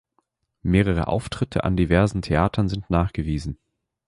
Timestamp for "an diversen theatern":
1.63-2.69